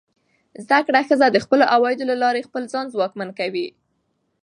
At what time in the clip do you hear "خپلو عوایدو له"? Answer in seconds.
1.45-2.15